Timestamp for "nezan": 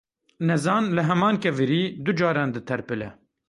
0.47-0.85